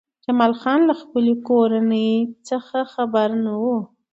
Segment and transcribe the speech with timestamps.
[0.25, 2.11] جمال خان هم له خپلې کورنۍ
[2.49, 3.63] څخه خبر نه و